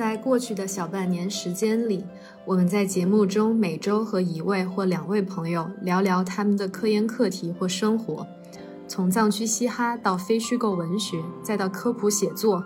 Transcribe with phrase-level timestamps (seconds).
[0.00, 2.02] 在过去的小半年时间里，
[2.46, 8.26] 我们在节目中每周和一位或两位朋友聊聊他们的科研课题或生活，
[8.88, 12.64] 从藏区嘻哈到非虚构文学，再到科普写作。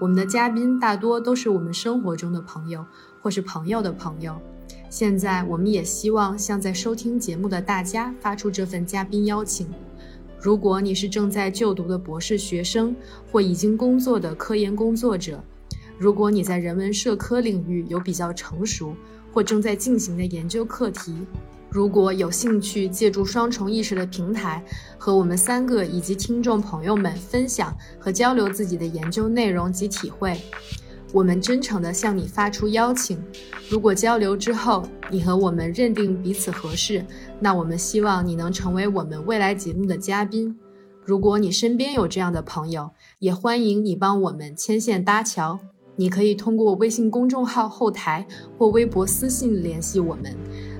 [0.00, 2.86] 我们的嘉宾大多都是我们生活中的朋友，
[3.20, 4.36] 或是朋友的朋友。
[4.88, 9.66] 现在，我们也希望向在收听节目的大家发出这份嘉宾邀请。
[10.40, 12.94] 如果你是正在就读的博士学生，
[13.32, 15.42] 或已经工作的科研工作者，
[15.98, 18.94] 如果你在人文社科领域有比较成熟
[19.32, 21.12] 或正在进行的研究课题，
[21.70, 24.64] 如果有兴趣借助双重意识的平台
[24.96, 30.40] 和我们三个以及听众朋友们分享和交流自己的研究内容及体会，
[31.12, 33.22] 我们真诚地向你发出邀请。
[33.68, 37.04] 如果交流之后你和我们认定彼此合适，
[37.40, 40.56] 那我们希望你能成为我们未来节目的嘉宾。
[41.04, 45.58] 如果你身边有这样的朋友，也欢迎你帮我们牵线搭桥。
[46.00, 48.24] 你可以通过微信公众号后台
[48.56, 50.32] 或微博私信联系我们。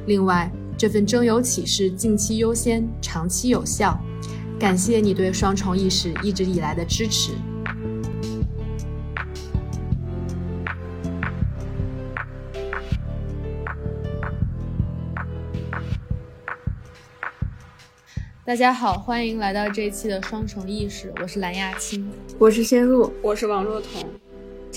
[0.06, 3.98] 另外，这份征友启事近期优先，长期有效。
[4.60, 7.32] 感谢你对双重意识一直以来的支持。
[18.44, 24.08] 大家好，欢迎来到这一期的双重意识，我是蓝亚青，我是仙露，我是王若彤。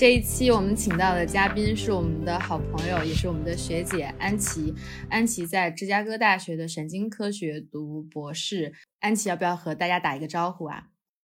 [0.02, 4.74] 这一期我们请到的嘉宾是我们的好朋友，也是我们的学姐安琪。
[5.08, 8.72] 安琪在芝加哥大学的神经科学读博士。
[8.98, 10.82] 安琪要不要和大家打一个招呼啊？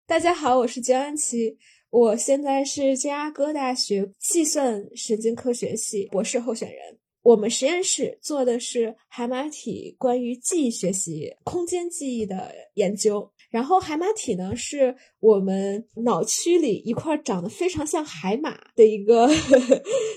[0.08, 1.56] 大家好，我是焦安琪，
[1.90, 6.98] 我现在是芝加哥大学计算神经科学系博士候选人。
[7.22, 13.30] 我们实验室做的是海马体关于记忆学习、空间记忆的研究。
[13.54, 19.28] 然后海马体呢，是我们脑区里一块长得非常像海马的一个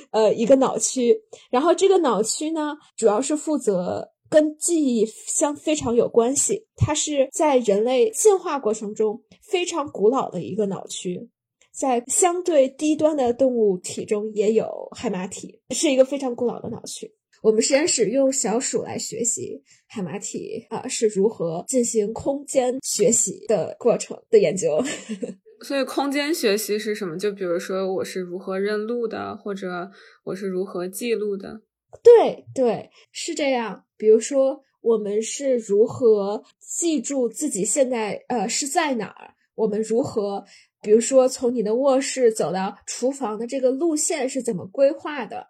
[0.09, 1.15] 呃一个脑区。
[1.51, 6.65] 然后这个脑区呢，主要是负责跟记忆相非常有关系。
[6.75, 11.29] 它是在人类进化过程中非常古老的一个脑区，
[11.71, 17.13] 在相对低端的动物体中也有海马体，是一个非常古老的脑区。
[17.47, 24.83] 我们实验室用小鼠来学习海马体啊是如何进行空间学习的过程的研究。
[25.63, 27.17] 所以空间学习是什么？
[27.17, 29.89] 就比如说我是如何认路的，或者
[30.25, 31.61] 我是如何记录的？
[32.03, 33.85] 对对，是这样。
[33.95, 39.35] 比如说我们是如何记住自己现在呃是在哪儿？
[39.55, 40.43] 我们如何，
[40.81, 45.47] 比如说从你的卧室走到厨房的这个路线是怎么规划的？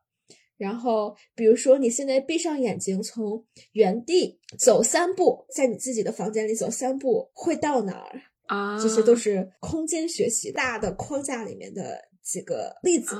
[0.57, 8.81] 然后，比如说，你现在闭上眼睛，从原地走三步，在你自己的房间里走三步，会到哪儿啊？
[8.81, 13.15] 这些都是空间学习大的框架里面的几个例子。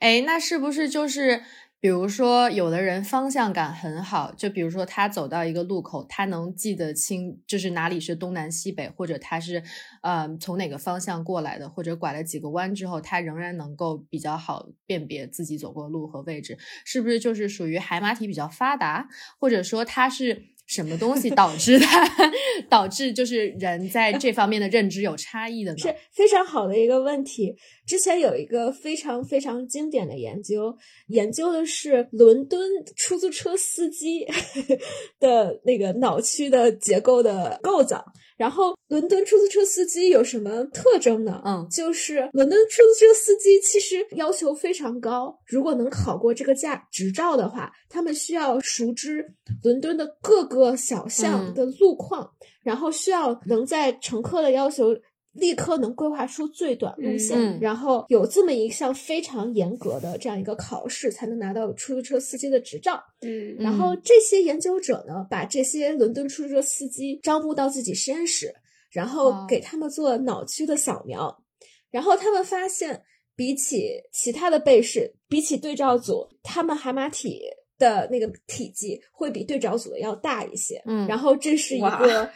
[0.00, 1.42] 哎，那是不是就是？
[1.80, 9.62] 比如说，有的人方向感很好，就比如说他走到一个路口，他能记得清，就是哪里是东南西北，或者他是，
[10.02, 19.08] 呃，从哪个方向过来的，或者拐了几个弯之后，他仍然能够比较好辨别自己走过路和位置，是不是就是属于海马体比较发达，
[19.38, 20.46] 或者说他是？
[20.68, 21.86] 什么东西导致的
[22.68, 25.78] 导致就是人在这方面的认知有差异的呢？
[25.78, 27.56] 是非常好的一个问题。
[27.86, 30.76] 之前有一个非常非常经典的研究，
[31.08, 32.60] 研究的是伦敦
[32.94, 34.26] 出租车司机
[35.18, 38.04] 的那个脑区的结构的构造。
[38.38, 41.42] 然后，伦敦出租车司机有什么特征呢？
[41.44, 45.36] 嗯，就是伦敦出租车司机其实要求非常高。
[45.44, 49.34] 如果能考过这个驾执照的话，他们需要熟知
[49.64, 52.30] 伦敦的各个小巷的路况，
[52.62, 54.94] 然后需要能在乘客的要求。
[55.32, 63.00] 立刻能规划出最短路线，然后有这么一项非常严格的这样一个考试，才能拿到出租车司机的执照。
[63.20, 68.52] 嗯，然后这些研究者呢，把这些伦敦出租车司机招募到自己实验室，
[68.90, 71.42] 然后给他们做脑区的扫描，
[71.90, 73.02] 然后他们发现，
[73.36, 77.42] 比起其他的被试，比起对照组，他们海马体。
[77.78, 82.28] 的那个体积会比对照组的要大一些，嗯，然后这是一个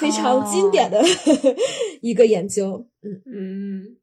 [0.00, 1.02] 非常经典的
[2.00, 3.96] 一个研究，嗯嗯，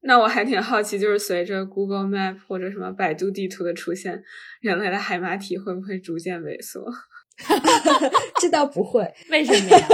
[0.00, 4.22] 那我还挺好奇，就是随着 Google Map 或者什么百度地图的出现，
[4.60, 6.84] 人类的海马体会不会逐渐萎缩？
[8.40, 9.88] 这倒不会， 为什么呀？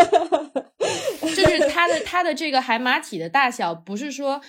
[1.20, 4.41] 就是它的它的这个海马体的大小，不是说。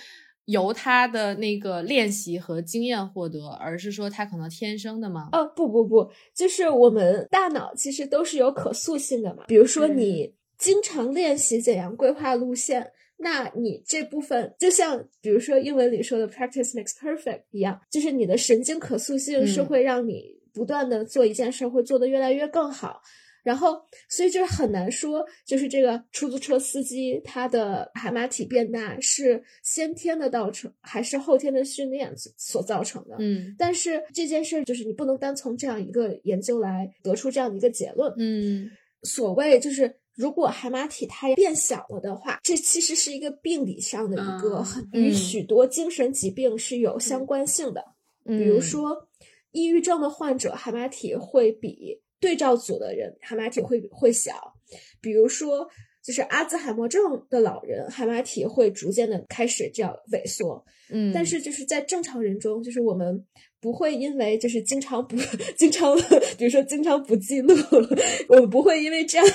[0.46, 5.28] 由他的那个练习和经验获得，而是说他可能天生的吗？
[5.32, 9.44] 哦，不不不，就是我们大脑其实都是有可塑性的嘛。
[9.46, 23.02] 比如说，你经常练习怎样规划路线，那你这部分就像比如说英文里说的 “practice makes perfect” 一样，就是你的神经可塑性是会让你不断的做一件事会做得越来越更好。
[23.46, 33.14] 然后，所以就是很难说，就是这个出租车司机他的海马体变大是先天的造成，还是后天的训练所造成的？
[33.20, 38.12] 嗯，但是这件事就是你不能单从这样一个研究来得出这样的一个结论。
[38.18, 38.68] 嗯，
[39.04, 47.84] 所谓就是如果海马体它变小了的话，这其实是一个病理上的一个很与许多精神疾病是有相关性的。
[48.24, 49.06] 比如说，
[49.52, 52.02] 抑郁症的患者海马体会比。
[52.26, 54.52] 对照组的人海马体会会小，
[55.00, 55.64] 比如说
[56.02, 57.00] 就是阿兹海默症
[57.30, 63.24] 的老人海马体会逐渐的开始这样萎缩，嗯，但是就是在正常人中，就是我们
[63.60, 65.16] 不会因为就是经常不
[65.56, 65.96] 经常，
[66.36, 67.54] 比如说经常不记录，
[68.28, 69.26] 我们不会因为这样，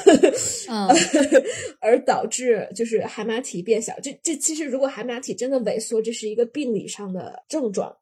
[0.70, 0.90] 嗯，
[1.80, 3.98] 而导致就是海马体变小。
[4.02, 7.96] 这这其实如果海马体真的萎缩，这是一个病理上的症状，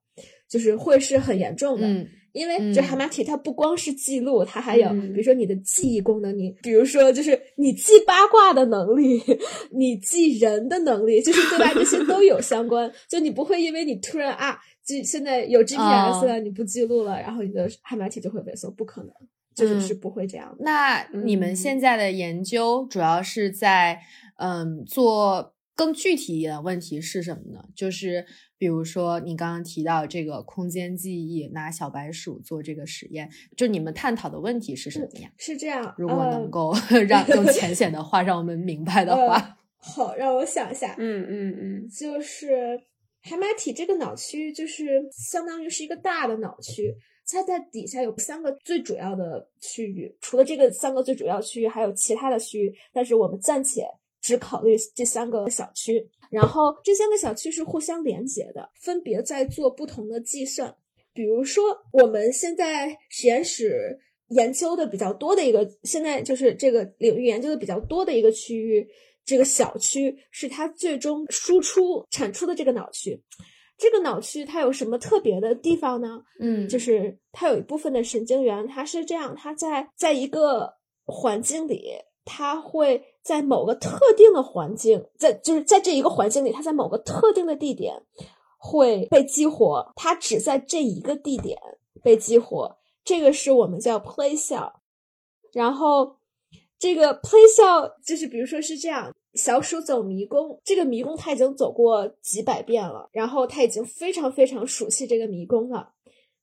[0.50, 1.88] 就是会是很严重的。
[2.34, 9.22] 因为这海马体它不光是记录，它还有比如说你的记忆功能，你比如说就是你记八卦的能力，
[9.72, 11.74] 你记人的能力，就是对吧？
[11.74, 12.92] 这些都有相关。
[13.10, 19.12] 就你不会因为你突然啊，记现在有 GPS 了，你不记录了，然后你的海马体就会萎缩，不可能，
[19.56, 20.56] 就是是不会这样。
[20.60, 24.00] 那你们现在的研究主要是在
[24.38, 27.64] 嗯做更具体一点的问题是什么呢？
[27.74, 28.26] 就是。
[28.60, 35.32] 比如说，你刚刚提到这个空间记忆，拿小白鼠做这个实验，就你们探讨的问题是什么呀？
[35.38, 36.74] 是这样，如果能够
[37.08, 42.78] 让用 浅显的话让我们明白的话，好，让我想一下，嗯嗯嗯，就是
[43.22, 46.94] 海马体这个脑区，就是相当于是一个大的脑区，
[47.32, 53.88] 它在底下有三个最主要的区域，除了这个三个最主要区域，还有其他的区域，但是我们暂且
[54.30, 56.08] 只考虑这三个小区。
[56.30, 60.76] 然后这三个小区是互相连接的，分别在做不同的计算。
[61.12, 68.88] 比如说，我们现在实验室研究的比较多的一个，现在就是这个领域研究的比较多的一个区域，
[69.26, 73.20] 这个小区是它最终输出产出的这个脑区。
[73.76, 76.22] 这个脑区它有什么特别的地方呢？
[76.40, 80.72] 嗯，就是它有一部分的神经元，它是这样，它在在一个
[81.06, 81.94] 环境里。
[82.26, 88.04] 它会在某个特定的环境，在就是在这一个环境里，它在某个特定的地点
[88.58, 89.92] 会被激活。
[89.96, 91.58] 它只在这一个地点
[92.04, 94.74] 被激活，这个是我们叫 play cell。
[95.54, 96.18] 然后
[96.78, 105.94] 这个 play cell 就是，比如说是这样，小鼠走迷宫，这个迷宫它已经走过几百遍了，然后它已经非常非常熟悉这个迷宫了。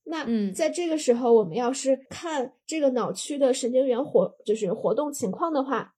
[0.08, 5.94] 那嗯，在这个时候，我们要是看这个脑区的神经元活，就是活动情况的话，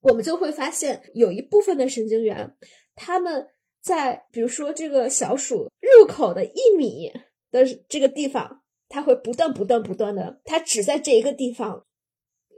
[0.00, 2.56] 我们就会发现有一部分的神经元，
[2.96, 3.48] 他们
[3.80, 7.12] 在比如说这个小鼠入口的一米
[7.52, 11.86] 的这个地方，它会不断不断不断的，它只在这一个地方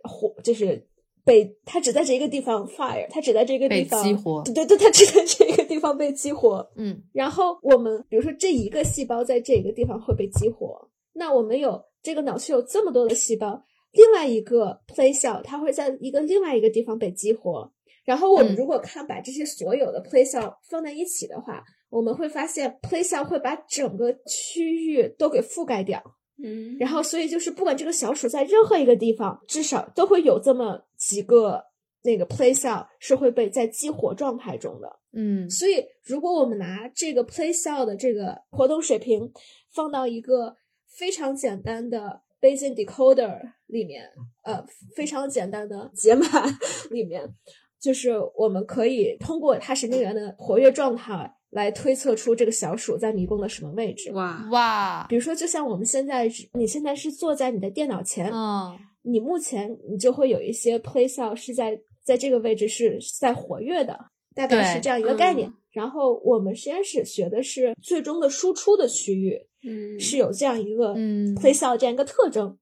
[0.02, 0.88] 活，就是。
[1.24, 6.68] 被它只在这一个地方 fire，它只在这个地方激活，对对对，它只在这个地方被激活。
[6.76, 17.72] 嗯，然后我们比如说这一个细胞在这个地方会被激活，那我们有这个脑区有这么多的细胞，另外一个 play cell 它会在一个另外一个地方被激活。
[18.04, 26.02] 然后我们如果看把这些所有的 play cell 放在一起的话，我们会发现 play cell 会把整个区域都给覆盖掉。
[26.42, 31.64] 嗯，然后所以就是不管这个小鼠在任何一个地方，至少都会有这么几个
[32.02, 34.98] 那个 play cell 是会被在激活状态中的。
[35.12, 39.32] 嗯，所以如果我们拿这个 play cell 的这个活动水平
[39.72, 40.56] 放到一个
[40.88, 44.10] 非常简单的 Bayesian decoder 里面，
[44.42, 44.64] 呃，
[44.96, 46.26] 非常简单的解码
[46.90, 47.34] 里面，
[47.80, 51.36] 就是我们可以通过它神经元的活跃状态。
[51.52, 54.10] 来推测出这个小鼠在迷宫的什么位置？
[54.12, 55.06] 哇哇！
[55.06, 63.98] 比如说，就像我们现在，你现在是坐在你的电脑前，嗯，你目前你就会有一些 play cell 是在在这个位置是在活跃的，
[64.34, 65.52] 大概是这样一个概念。
[65.72, 72.56] 然后我们实验室学的是最终的输出的区域，嗯，是有这样一个嗯 play cell 这样一个特征。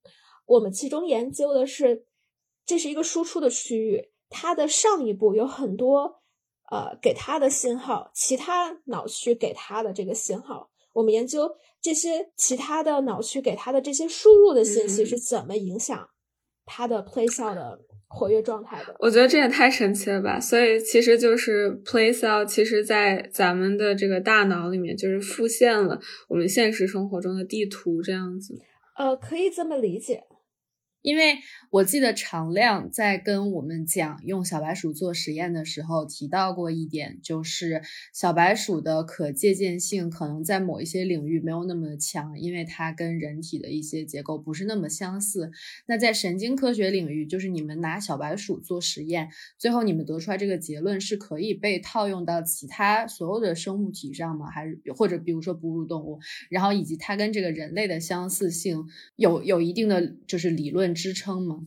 [0.46, 2.04] 我们其中研究的是，
[2.66, 6.19] 这是一个输出的区域，它的上一步有很多。
[6.70, 11.50] 呃，给他的信号，其他脑区给他的这个信号，我们研究
[11.82, 16.08] 这些其他的脑区给他的这些输入的信息是怎么影响
[16.64, 18.94] 他的 play cell 的活跃状态的。
[19.00, 20.38] 我觉得这也太神奇了吧！
[20.38, 25.98] 所以其实就是 play cell，其实在咱们的这个大脑里面，就是复现了
[26.28, 28.54] 我们现实生活中的地图这样子。
[28.96, 30.22] 呃，可以这么理解。
[31.02, 31.38] 因为
[31.70, 37.80] 我记得常亮在跟我们讲用小白鼠做实验的时候提到过一点，就是
[38.12, 45.50] 小白鼠的可借鉴性可能在某一些领域没有那么强，因为它跟人体的一些结构不是那么相似。
[45.86, 54.50] 那在神经科学领域，就是你们拿小白鼠做实验，最后你们得出来这个结论是可以被套用到其他所有的生物体上吗？
[54.50, 56.18] 还是或者比如说哺乳动物，
[56.50, 60.89] 然后以及它跟这个人类的相似性有有一定的就是理论。
[60.94, 61.60] 支撑吗？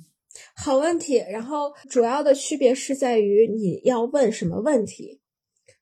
[0.55, 1.15] 好问题。
[1.15, 5.19] 然后主要的区别是在于你要问什么问题，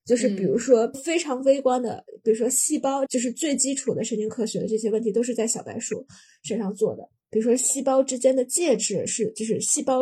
[0.05, 6.05] 就是比如说非常微观的，比如说细胞，就是最基础的神经科学的这些问题都是在小白鼠
[6.43, 7.09] 身上做的。
[7.29, 10.01] 比如说细胞之间的介质是，就是细胞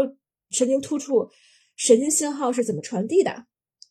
[0.49, 1.29] 神经突触、
[1.75, 3.45] 神经信号是怎么传递的，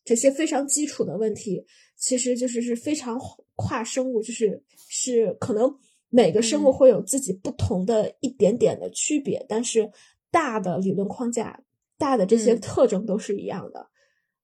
[0.04, 1.64] 这些非常基础的问题，
[1.96, 3.16] 其实就是是非常
[3.54, 5.72] 跨生物，就是是可能。
[6.10, 9.90] 每个生物会有自己不同的一点点的区别，但是
[10.30, 11.62] 大的理论框架、
[11.98, 13.88] 大的这些特征都是一样的。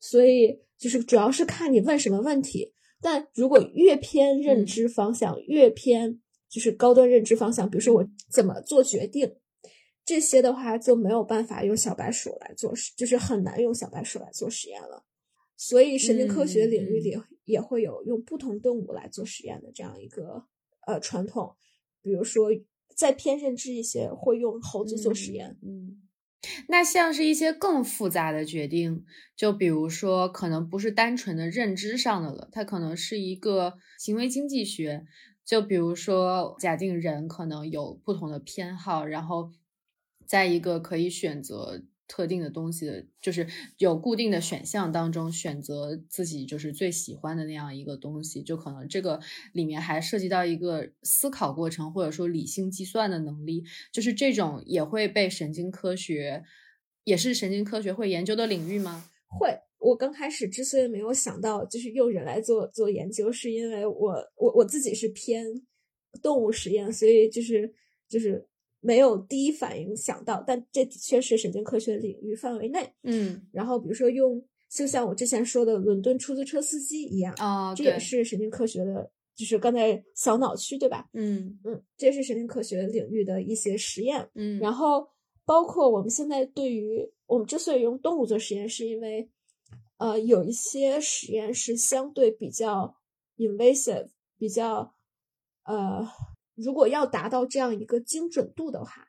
[0.00, 2.72] 所以就是主要是看你问什么问题。
[3.00, 9.36] 但如果越偏认知方向，越偏就是高端认知方向，比如说我怎么做决定，
[10.06, 15.04] 这些的话就没有办法用小白鼠来做，就是很难用小白鼠来做实验了。
[15.56, 20.46] 所以神经科学领域里也会有用不同动物来做实验的这样一个。
[20.86, 21.56] 呃，传统，
[22.02, 22.48] 比如说
[22.94, 25.58] 再偏认知一些，会用猴子做实验。
[25.62, 26.02] 嗯，
[26.68, 29.04] 那像是一些更复杂的决定，
[29.36, 35.06] 就比如说可能不是单纯的认知上的了，它可能是一个行为经济学。
[35.44, 39.52] 就比如说，假定人可能有不同的偏好，然后
[40.26, 41.82] 在一个可以选择。
[42.06, 43.46] 特定的东西的，就是
[43.78, 49.20] 有固定的选项当中选择自己就是最喜欢的那样一个东西，就可能这个
[49.52, 56.44] 里面还涉及到一个思考过程，或者说理性计算的能力，就是这种也会被神经科学，
[57.04, 59.08] 也是神经科学会研究的领域吗？
[59.26, 59.58] 会。
[59.78, 65.44] 我刚开始之所以没有想到就是用人来做做研究，是因为我我我自己是偏
[66.22, 67.74] 动物实验，所以就是
[68.08, 68.46] 就是。
[68.84, 72.92] 没有第一反应想到，但这的确是神经科学领域范围内。
[73.02, 81.08] 嗯，然后比如说用，就像我之前说的伦敦出租车司机一样啊，这也是神经科学的，就是刚才小脑区对吧？
[81.14, 84.28] 嗯嗯，这是神经科学领域的一些实验。
[84.34, 85.08] 嗯，然后
[85.46, 89.30] 包括我们现在对于我们之所以用动物做实验，是因为
[89.96, 92.94] 呃有一些实验是相对比较
[93.38, 94.92] invasive，比较
[95.64, 96.06] 呃。
[96.54, 99.08] 如果要达到这样一个精准度的话，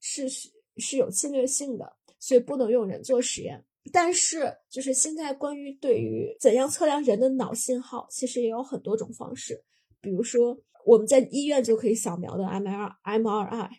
[0.00, 0.28] 是
[0.76, 3.64] 是有侵略性的，所以不能用人做实验。
[3.92, 9.62] 但是，就是现在关于对于怎样测量人的脑信号，其实也有很多种方式。
[10.00, 13.70] 比如说，我们在医院就可以扫描的 MRI，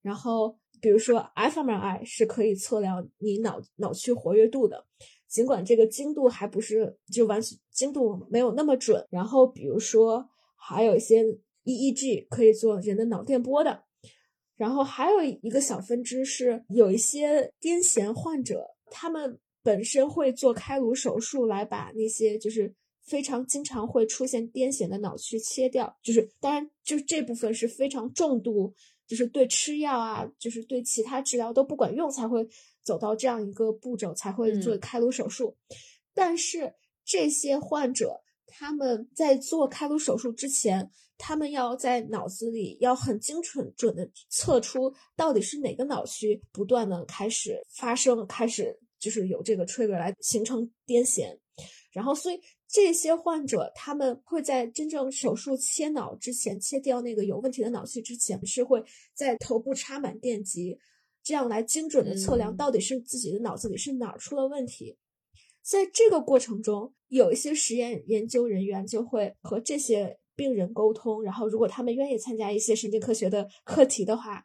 [0.00, 4.86] 然后比如说 fMRI 是可以测量你脑脑区活跃度的，
[5.28, 9.06] 尽管这个精度还不是就完全精度没有那么准。
[9.10, 11.24] 然后，比如说还有一些。
[11.64, 13.84] EEG 可以做人的脑电波的，
[14.56, 28.74] 然后还有一个小分支是有一些癫痫患者，他们本身会做开颅手术来把那些就是非常经常会出现癫痫的脑区切掉，就是当然就这部分是非常重度，
[29.06, 32.46] 就是对吃药啊，就是对其他治疗都不管用才会
[32.82, 35.56] 走到这样一个步骤才会做开颅手术，
[36.12, 38.20] 但是这些患者。
[38.56, 51.38] 他们在做开颅手术之前，他们要在脑子里要很精准准的测出到底是哪个脑区不断的开始发生，开始就是有这个 trigger 来形成癫痫。
[51.92, 58.82] 然后，所以这些患者他们会在真正手术切脑之前，切掉那个有问题的脑区之前，是会
[59.14, 60.76] 在头部插满电极，
[61.22, 64.98] 这样来精准的测量到底是自己的脑子里是哪儿出了问题。
[65.62, 74.44] 在这个过程中，有一些实验研究人员就会和这些病人沟通，然后如果他们愿意参加一些神经科学的课题的话，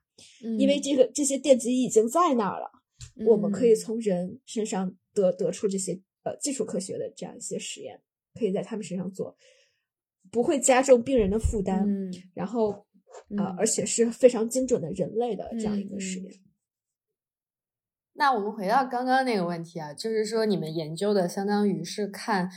[0.57, 2.69] 因为这个这些电极已经在那儿了，
[3.27, 8.01] 我们可以从人身上得得出这些呃基础科学的这样一些实验，
[8.33, 9.35] 可以在他们身上做，
[10.31, 12.85] 不会加重病人的负担，嗯然后
[13.37, 16.33] 呃而且是非常精准的人类的这样一个实验。
[18.13, 22.49] 那我们回到刚刚那个问题啊，就是说你们研究的相当于是看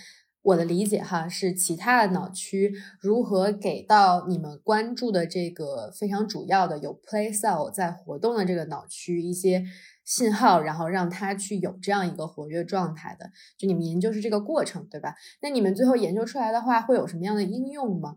[0.42, 9.64] 我的理解哈，是其他的脑区如何给到你们关注的这个非常主要的有 play cell 在活动的这个脑区一些
[10.04, 13.30] 信号，然后让它去有这样一个活跃状态的。
[13.56, 15.14] 就你们研究是这个过程，对吧？
[15.40, 18.16] 那你们最后研究出来的话，会有什么样的应用吗？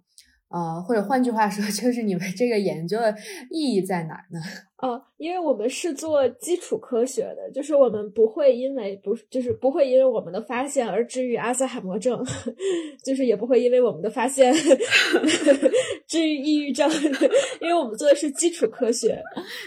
[0.50, 3.14] 呃，或者换句话说， 就是你们这个研究的
[3.50, 4.40] 意义在哪儿呢？
[4.78, 12.24] 哦，因为我们是做基础科学的，就是我们不会因为不就是不会因为我们的发现而治愈阿兹海默症，
[13.04, 14.54] 就是也不会因为我们的发现
[16.08, 16.90] 治愈抑郁症，
[17.60, 19.20] 因为我们做的是基础科学。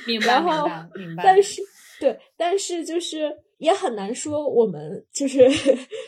[0.06, 1.24] 明白，明白，明白。
[1.24, 1.62] 但是，
[2.00, 5.48] 对，但是就是也很难说，我们就是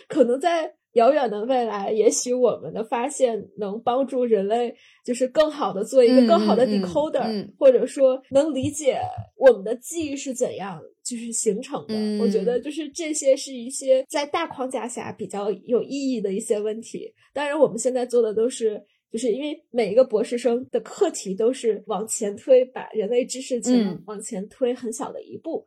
[0.08, 0.74] 可能在。
[0.94, 8.98] 遥远的未来，也许我们的发现能帮助人类，就是更好的做一个更好的 decoder，或者说能理解
[9.36, 11.94] 我们的记忆是怎样就是形成的。
[12.20, 17.12] 我觉得就是这些是一些在大框架下比较有意义的一些问题。
[17.32, 18.82] 当然，我们现在做的都是，
[19.12, 25.64] 就是因为每一个博士生的课题都是往前推，把人类知识层往前推很小的一步。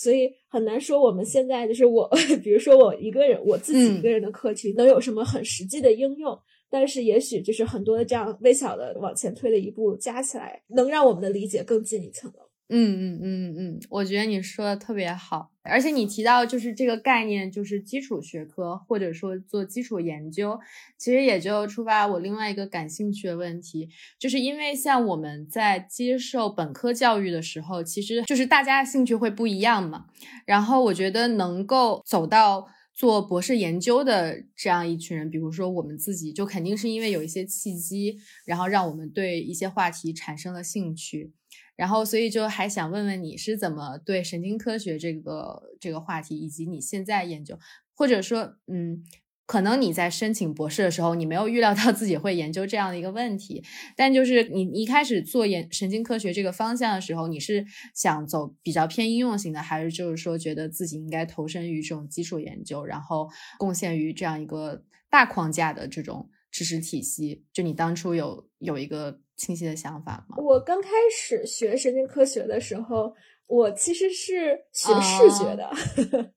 [0.00, 2.08] 所以很难说，我们现在就是我，
[2.44, 6.38] 比如说我一个人，我自己一个人的课题能有什么很实际的应用？
[6.70, 12.47] 但是也许就是很多的这样微小的往前推的一步加起来，能让我们的理解更进一层楼。
[12.70, 20.60] 嗯嗯嗯嗯，我觉得你说的特别好，而且你提到就是这个概念，就是基础学科或者说做基础研究，
[20.98, 30.04] 其实也就触发我另外一个感兴趣的问题，就是因为像我们在接受本科教育的时候，其实就是大家的兴趣会不一样嘛。
[30.44, 41.32] 然后我觉得能够走到做博士研究的这样一群人，比如说我们自己，就肯定是因为有一些契机，然后让我们对一些话题产生了兴趣。
[41.78, 47.56] 然后，所以就还想问问你是怎么对神经科学这个这个话题，以及你现在研究，
[47.94, 49.04] 或者说，嗯，
[49.46, 53.62] 可能你在申请博士的时候，你没有预料到自己会研究这样的一个问题，
[53.96, 67.44] 但就是你一开始做研神经科学这个方向的时候，你是想走比较偏应用型的，还是就是说觉得自己应该投身于这种基础研究，然后贡献于这样一个大框架的这种知识体系？
[67.52, 69.20] 就你当初有有一个。
[69.38, 70.36] 清晰的想法吗？
[70.36, 73.14] 我刚开始学神经科学的时候，
[73.46, 75.70] 我其实是学视觉的，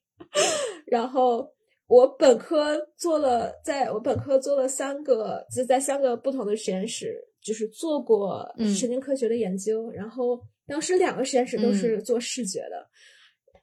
[0.86, 1.52] 然后
[1.88, 9.90] 我本科做了，在我本科做了三个，就在三个不同的实验室，就是做过神经科学的研究。
[9.90, 12.88] 然后当时两个实验室都是做视觉的，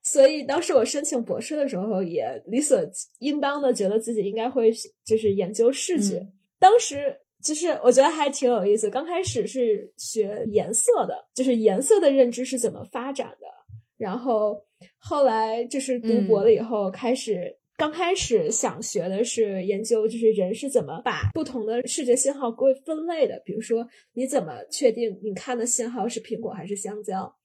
[0.03, 2.77] 所以当时我申请博士的时候，也理所
[3.21, 4.73] 应当的觉得自己应该会
[5.07, 6.27] 就是研究视觉。
[6.59, 7.21] 当时。
[7.43, 8.91] 其实我觉得还挺有意思。
[8.91, 13.47] 刚开始是学颜色的，就是颜色的认知是怎么发展的。
[13.97, 14.61] 然后
[14.99, 23.41] 后来就是读博了以后，开始刚开始想学的是研究，就是人是怎么把不同的视觉信号归分类的。
[23.45, 27.38] 比如说，你怎么确定你看的信号是苹果还是香蕉？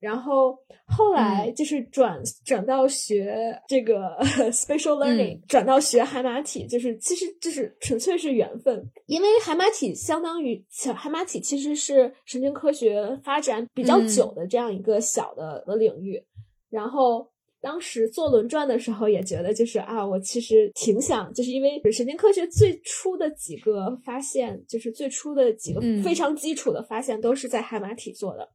[0.00, 0.56] 然后
[0.86, 4.16] 后来就是转转到学这个
[4.52, 16.22] spatial learning，转到学海马体，就是其实就是纯粹是缘分，因为海马体相当于海马体其实是神经科学发展比较久的这样一个小的的领域。
[16.70, 17.26] 然后
[17.60, 28.48] 当时做轮转的时候也觉得就是啊，我其实挺想，就是因为神经科学最初的几个发现，就是最初的几个非常基础的发现都是在海马体做的。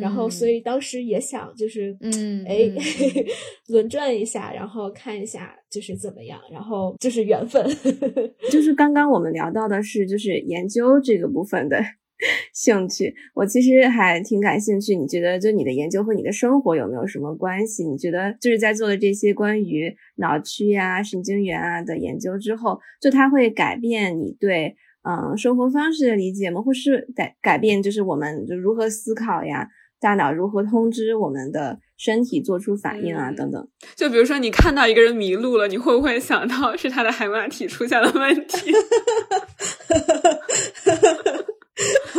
[0.00, 2.72] 然后，所以当时也想，就是，嗯，哎，
[3.68, 7.62] 轮转一下，然后看一下，就是怎么样，然后就是缘分。
[8.50, 11.78] 就是刚刚我们聊到的是，就是研究这个部分的
[12.54, 13.14] 兴趣。
[13.34, 17.84] 我其实还挺感兴趣，你觉得就你的研究和你的生活有没有什么关系？
[17.84, 24.76] 你觉得就是在做了这些关于脑区呀、神经元啊的研究之后，就它会改变你对？
[25.02, 26.60] 嗯，生活方式的理解吗？
[26.60, 29.66] 或是改改变，就是我们就如何思考呀？
[29.98, 33.32] 大脑如何通知我们的身体做出反应啊？
[33.32, 33.66] 等等。
[33.96, 38.70] 就比如说，你看到一个人迷路了，你会不会想到是他的海马体出现了问题？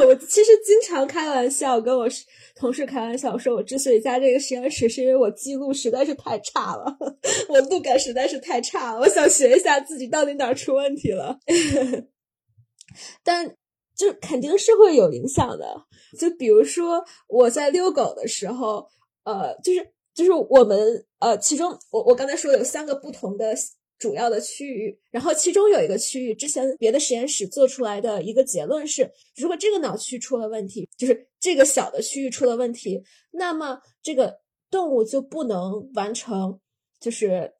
[0.07, 2.07] 我其实经常开玩笑，跟我
[2.55, 6.97] 同事开玩笑说，我之所以加这个实验室，是因为我记录实在是太差了，
[7.49, 11.39] 我录感实在是太差了，我想学一下自己到底哪出问题了。
[13.23, 13.55] 但
[13.95, 15.85] 就肯定是会有影响的。
[16.19, 18.85] 就比如说我在遛狗的时候，
[19.23, 23.55] 呃，就是就是我们呃，其中我我刚才说有三个不同的
[24.01, 34.39] 主要的区域，然后其中有一个区域，之前别的实验室做出来的一个结论是，如果这个脑区出了问题，就是这个小的区域出了问题，那么这个
[34.71, 36.59] 动物就不能完成，
[36.99, 37.53] 就是。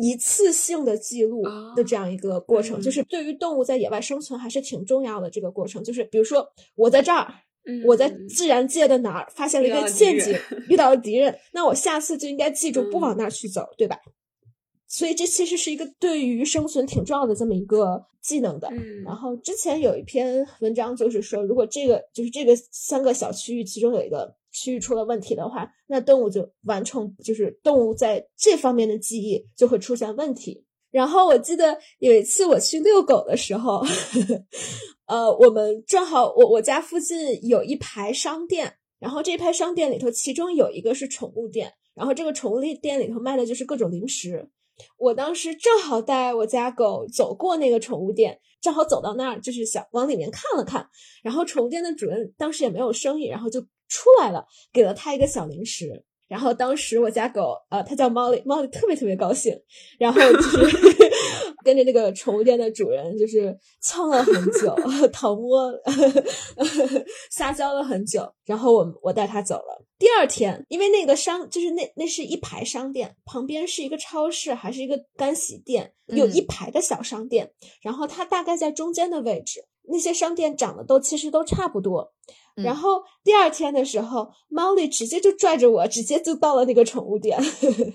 [0.00, 1.42] 一次性的记录
[1.74, 5.28] 的这样一个过程，就是对于动物在野外生存还是挺重要的。
[5.28, 7.26] 这个过程就是，比如说我在这儿，
[7.84, 13.98] 我在自然界的哪儿发现了一个陷阱，遇到了敌人，那我下次就应该记住不往那儿去走，对吧？
[14.88, 18.68] 所以这其实是一个对于生存挺重要的这么一个技能的。
[18.72, 30.64] 嗯然后之前有一篇文章就是说，如果这个就是这个三个小区域其中有一个区域出了问题的话，那动物就完成就是动物在这方面的记忆就会出现问题。
[30.90, 33.84] 然后我记得有一次我去遛狗的时候，
[35.06, 44.48] 呃，我们正好我我家附近有一排商店，然后这一排商店里头，其中有一个是宠物店，然后这个宠物店里头卖的就是各种零食。
[44.96, 50.88] 我当时正好带我家狗走过那个宠物店，正好走到那儿，就是想往里面看了看。
[51.22, 56.04] 然后宠物店的主人当时也没有生意，然后就出来了，给了他一个小零食。
[56.28, 59.58] 然后当时我家狗，呃，它叫 Molly，Molly 特别特别高兴，
[59.98, 60.58] 然后就是
[61.64, 64.76] 跟着那个宠物店的主人，就是蹭了很久，
[65.12, 65.72] 讨摸，
[67.32, 68.30] 撒娇了很久。
[68.44, 69.84] 然后我我带它走了。
[69.98, 77.50] 第二天，因为那个商就是那那是一排商店，旁边是一个超市，还是一个干洗店，有一排的小商店，
[77.82, 79.64] 然后它大概在中间的位置。
[79.90, 82.12] 那些商店长得都其实都差不多。
[82.56, 87.38] 然后第二天的时候，，Molly 直接就拽着我，直接就到了那个宠物店。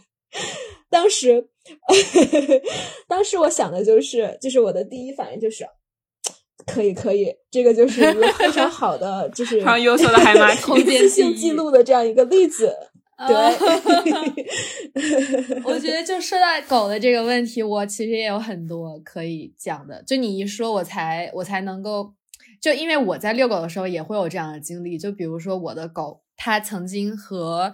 [0.89, 1.49] 当时，
[3.07, 5.65] 当时我想的就是，就是我的第一反应就是，
[6.65, 12.73] 可以可以，这个就是一个非常好的，就是非常优秀的海马 体空间性记录的这样一个例子。
[13.17, 13.35] 对，
[15.63, 20.01] 我觉得就说到狗的这个问题，我其实也有很多可以讲的。
[20.03, 22.13] 就你一说，我才我才能够，
[22.59, 24.97] 就因为我在遛狗的时候也会有这样的经历。
[24.97, 27.73] 就比如说我的狗，它曾经和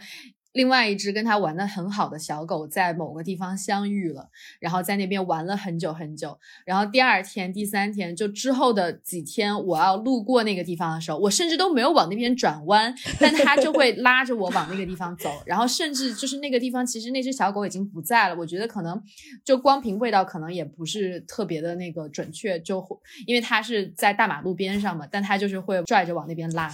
[0.54, 6.40] 另外一只跟它玩的很好的小狗在某个地方相遇了，然后在那边玩了很久很久。
[6.66, 15.30] 然后第二天、第三天，就之后的几天，我要路过那个地方的时候，我甚至都没有往那边转弯，但它就会 拉着我往那个地方走。
[15.46, 18.36] 然后甚至就是那个地方，其实那只小狗已经不在了。
[18.36, 19.00] 我觉得可能
[19.46, 22.84] 就光凭味道，可能也不是特别的那个准确，就
[23.28, 26.74] 因为它是在大马路边上嘛，但它就是会拽着往那边拉。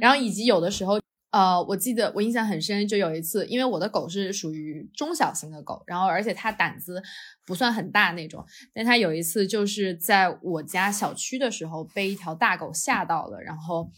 [0.00, 1.00] 然后以及有的时候。
[1.30, 7.02] 呃，我记得我印象很深，就有一次，因为我的狗是属于中小型的狗，然后而且它胆子
[7.44, 13.90] 不算很大那种，但它有一次就是在我家小区的时候被一条大狗吓到了，然后，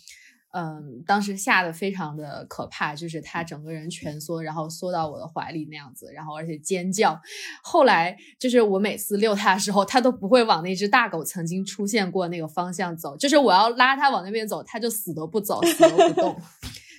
[0.53, 7.21] 嗯，当时吓得非常的可怕，就是它整个人蜷缩，然后缩到我的怀里那样子，然后而且尖叫。
[7.63, 16.37] 后来就是我每次遛它的时候，它都不会往那只大狗曾经出现过那个方向走，就是我要拉它往那边走，它就死都不走，死都不动。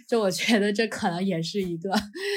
[0.10, 1.91] 就我觉得这可能也是一个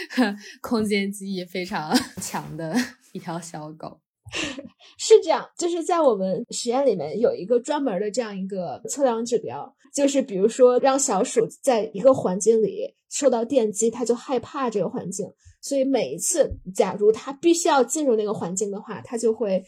[0.61, 2.77] 空间记忆非常 强的
[3.13, 3.99] 一条小狗。
[4.99, 15.33] 是这样，就是在我们实验里面有一个专门的这样一个测量指标，就是比如说让小鼠在一个环境里受到电击，它就害怕这个环境，
[15.63, 19.65] 所以每一次假如它必须要进入那个环境的话，它就会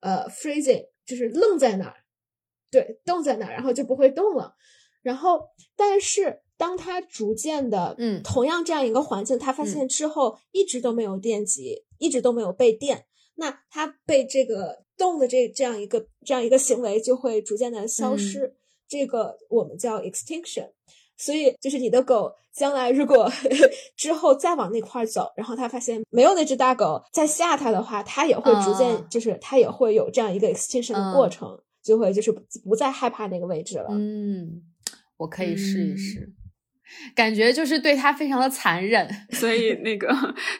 [0.00, 1.96] 呃 freezing，就是愣在那儿，
[2.70, 4.54] 对，冻在那儿，然后就不会动了。
[5.02, 18.54] 然后，但是当它逐渐的，嗯同样这样一个环境，它发现之后一直都没有电击，一直都没有被电，那它被这个动的这这样一个这样一个行为就会逐渐的消失，
[18.88, 20.70] 这个我们叫 extinction。
[21.18, 23.26] 所以就是你的狗将来如果
[23.96, 32.30] 之后再往那块儿走，然后它发现没有那只大狗在吓它的话，它也会逐渐、嗯就是它也会有这样一个 extinction 的过程，就会就是
[32.64, 33.86] 不再害怕那个位置了。
[33.92, 34.62] 嗯，
[35.16, 36.32] 我可以试一嗯试。
[37.14, 40.08] 感觉就是对它非常的残忍， 所以那个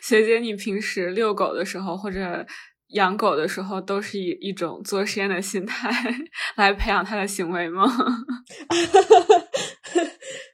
[0.03, 2.45] 学姐，你平时遛狗的时候或者
[2.89, 5.91] 养狗的时候，都是以一种做实验的心态
[6.57, 7.85] 来培养它的行为吗？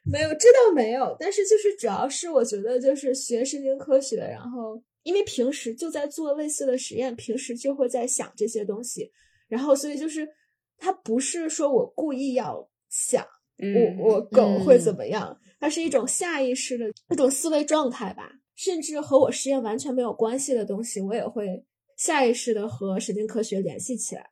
[0.04, 9.11] 没有，这倒没有，但是就是主要是我觉得就是学神经科学，然后因为平时就在做类似的实验，平时就会在想这些东西，
[9.48, 10.28] 然后所以就是
[10.76, 13.24] 它不是说我故意要想
[13.58, 21.64] 嗯我我狗会怎嗯么样，它是一种下意识的一种思维状态吧，甚至和我实验完全没有关系的东西，我也会
[21.96, 24.29] 下意识的和神经科学联系起来。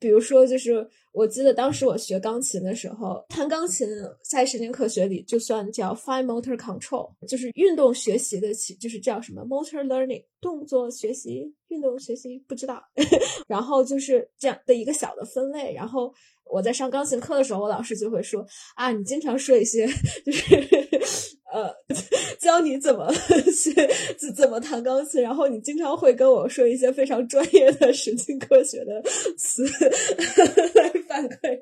[0.00, 3.86] 比如说，就是我记得当时我学钢琴的时候，弹钢琴
[4.28, 12.82] 在神经科学里就算叫 fine motor control，就是运动学习的起，就是叫什么 motor learning，动作学习、运动学习，不知道。
[13.46, 15.72] 然后就是这样的一个小的分类。
[15.74, 16.12] 然后
[16.52, 18.44] 我在上钢琴课的时候，我老师就会说
[18.76, 19.86] 啊，你经常说一些
[20.24, 20.54] 就是
[21.52, 21.68] 呃，
[22.38, 23.74] 教你怎么去
[24.16, 29.02] 怎怎么弹钢琴，然后你经常会跟我说一些非常专业的神经科学的
[29.36, 29.64] 词
[30.74, 31.58] 来 反馈。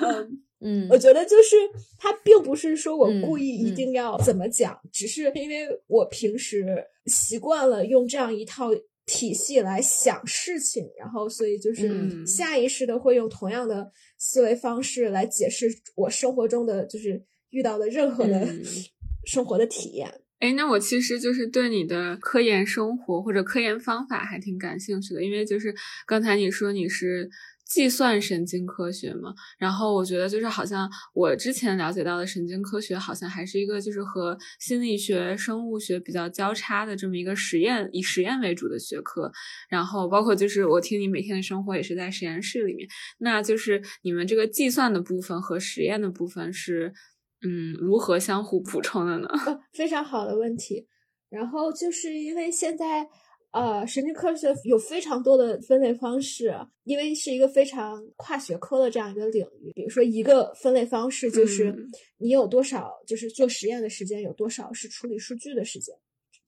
[0.00, 1.56] 嗯， 嗯我觉得就是
[1.98, 6.64] 他并不是说我嗯故意一嗯定要怎么讲，只是因为我平时
[7.06, 8.70] 习惯了用这样一套
[9.06, 18.62] 体系来想事情，然后所以就是嗯下意识的会用同样的思维方式来解释我生活中的就是遇到的任何的嗯
[19.24, 20.12] 生活的体验。
[20.38, 25.74] 哎，那我其实就是对你的科研生活或者科研方法还挺感兴趣的，因为就是
[26.06, 27.30] 刚才你说你是
[27.66, 39.30] 计算神经科学嘛，然后我觉得就是好像我之前了解到的神经科学好像还是一个就是和心理学、生物学比较交叉的这么一个实验以实验为主的学科，
[39.68, 46.92] 然后包括就是我听你每天的生活也是在实验室里面，那就是你们这个计算的部分和实验的部分是。
[47.46, 49.28] 嗯，如何相互补充的呢？
[49.74, 50.86] 非常好的问题。
[51.28, 53.06] 然后就是因为现在，
[53.52, 56.54] 呃，神经科学有非常多的分类方式，
[56.84, 59.72] 因为是一个非常跨学科的这样一个领域。
[59.74, 65.94] 比如说，一个分类方式就是嗯你有多少，就是做实验的时间有多少是处理数据的时间。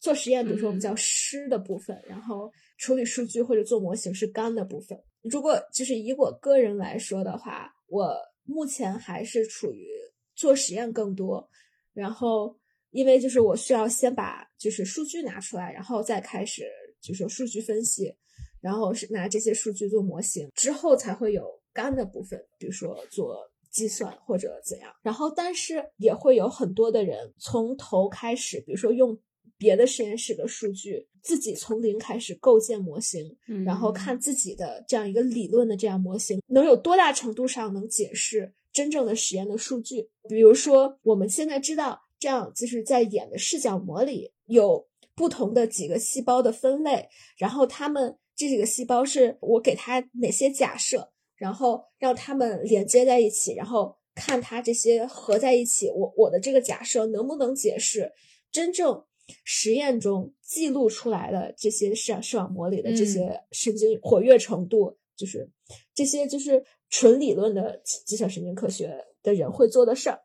[0.00, 4.98] 做实验，比如说我们嗯叫湿的部分，然后处理数据或者做模型是干的部分。
[5.22, 9.88] 如果就是以我个人来说的话，我目前还是处于
[10.34, 11.48] 做实验更多，
[11.94, 12.56] 然后
[12.90, 16.64] 因为就是我需要先把就是数据拿出来，然后再开始
[17.00, 18.14] 就是数据分析，
[18.60, 23.36] 然后是拿这些数据做模型，之后才会有干的部分，比如说做
[23.70, 24.92] 计算或者怎样。
[25.02, 29.18] 然后但是也会有很多的人从头开始，比如说用
[29.56, 40.08] 别的实验室的数据，自己从零开始构建模型，然后看自己的这样一个理论的这样模型，能有多大程度上能解释真正的实验的数据。
[40.28, 44.86] 比如说，我们现在知道，这样就是在眼的视角膜里有
[45.18, 58.12] 不同的几个细胞的分类，然后它们这几个细胞是我给它哪些假设，然后让它们连接在一起，然后看它这些合在一起，我我的这个假设能不能解释
[58.52, 59.04] 真正
[59.44, 65.50] 实验中记录出来的这些视视网膜里的这些神经活跃程度，就是
[65.94, 70.20] 这些就是纯理论的计算神经科学的人会做的事儿。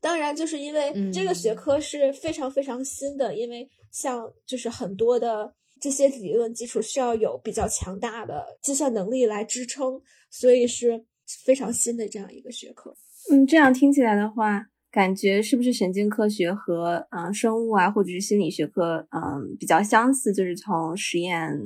[0.00, 11.04] 当然，就是因为这个学科是非常非常新的，因为像就是很多的这些理论基础需要有比较强大的计算能力来支撑，所以是
[11.44, 12.94] 非常新的这样一个学科。
[13.30, 20.32] 嗯，这样听起来的话，感觉是不是神经科学和嗯、呃生物啊，或者是心理学科嗯比较相似？
[20.32, 21.60] 就是从实验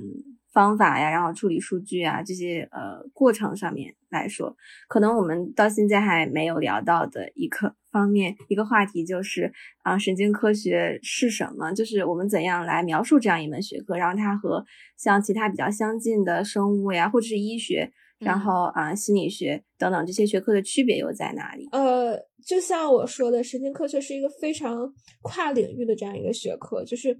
[0.52, 4.56] 方法呀，然后处理数据啊这些呃过程上面来说，
[4.88, 11.72] 可能我们到现在还没有聊到的一个方面，一个话题就是啊、神经科学是什么？
[11.72, 14.64] 就是我们怎样来描述这样一门学科，然后它和
[14.96, 17.90] 像其他比较相近的生物呀，或者是医学。
[18.20, 21.66] 然后啊，心理学等等这些学科的区别又在哪里？
[21.72, 27.18] 呃，就像我说的，神经科学是一个非常跨领域的这样一个学科，就是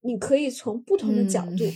[0.00, 1.66] 你可以从不同的角度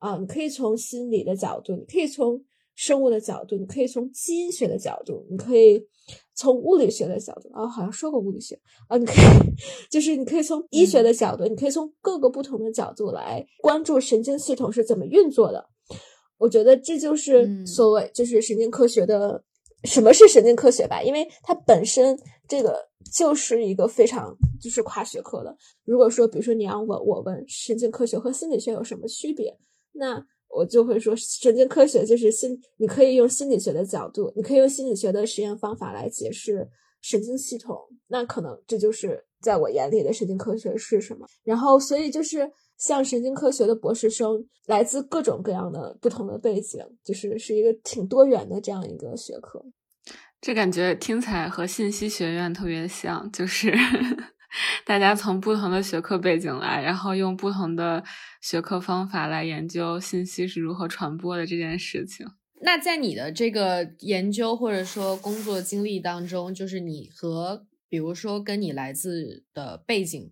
[0.00, 2.42] 啊、你可以从心理的角度，你可以从
[2.82, 5.86] 生物的角度，你可以从基因学的角度，你可以
[6.34, 9.16] 从物理学的角度啊，好像说过物理学啊，你可以
[9.88, 15.64] 就是你可以从医学的角度，你可以从各个不同的角度来关注神经系统是怎么运作的。
[16.38, 19.44] 我觉得这就是嗯所谓就是神经科学的
[19.84, 22.18] 什么是神经科学吧，因为它本身
[22.48, 22.76] 这个
[23.14, 25.56] 就是一个非常就是跨学科的。
[25.84, 29.56] 如果说比如说你让我我问神经科学和心理学有什么区别，
[29.92, 36.68] 那我就会说神经科学就是心，你可以用心理学的角度，你可以用心理学的实验方法来解释
[37.00, 41.26] 神经系统，那可能这就是在我眼里的神经科学是什么。
[41.42, 42.52] 然后所以就是。
[42.78, 49.64] 像神经科学的博士生来自各种各样的不同的背景，就是是一个挺多元的这样一个学科。
[50.40, 53.72] 这感觉听起来和信息学院特别像，就是
[54.84, 58.04] 大家从不同的学科背景来，然后用不同的
[58.40, 62.26] 学科方法来研究信息是如何传播的这件事情。
[62.64, 70.30] 那在你的这个研究或者说工作经历当中，就是你和比如说跟你来自的背景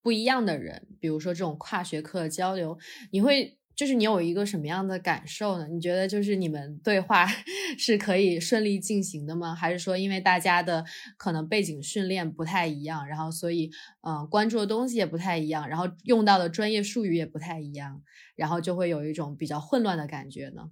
[0.00, 2.78] 不一样的人，比如说这种跨学科的交流，
[3.10, 5.66] 你会就是你有一个什么样的感受呢？
[5.68, 7.26] 你觉得就是你们对话
[7.78, 9.54] 是可以顺利进行的吗？
[9.54, 10.84] 还是说因为大家的
[11.16, 13.70] 可能背景训练不太一样，然后所以
[14.02, 18.02] 嗯、呃关注的东西也不太一样，然后用到的专业术语也不太一样，
[18.36, 20.70] 然后就会有一种比较混乱的感觉呢？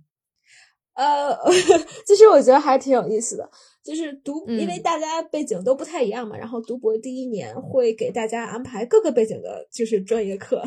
[0.94, 1.34] 呃，
[2.06, 3.50] 其实我觉得还挺有意思的，
[3.82, 10.62] 就是读，因为嗯大家背景都不太一样嘛，然后读博第一年会给大家安排各个背景的，就是专业课，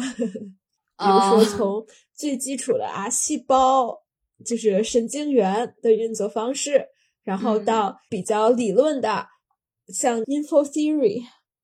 [0.98, 1.40] 比如说。
[1.40, 4.04] 哦从最基础的啊细胞，
[4.46, 6.88] 就是神经元的运作方式，
[7.24, 7.66] 然后嗯。
[7.66, 9.28] 到比较理论的，
[9.88, 11.24] 像 info theory，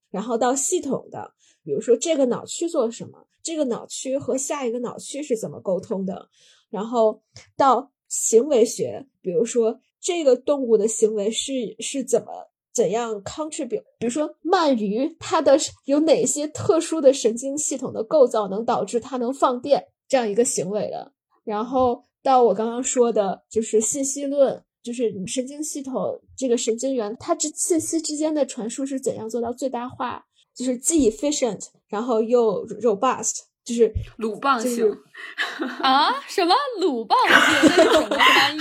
[0.10, 6.30] 然后到系统的，比如说这个脑区做什么，这个脑区和下一个脑区是怎么沟通的，
[6.70, 7.22] 然后
[7.56, 12.49] 到行为学，比如说这个动物的行为是是怎么
[12.80, 21.12] 怎样 contribute，比如说鳗鱼它的有哪些特殊的神经系统的构造能导致它能放电这样一个行为的，
[21.44, 24.63] 然后到我刚刚说的就是信息论。
[24.82, 30.24] 就是神经系统这个神经元，它之信息之间的传输是怎样做到最大化？
[30.56, 34.89] 就是既 efficient，然后又 robust，就是鲁棒性
[35.84, 36.10] 啊？
[36.30, 37.38] 什么鲁棒性？
[37.38, 38.60] 那是什么翻译